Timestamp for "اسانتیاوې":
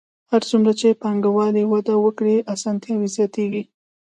2.53-3.07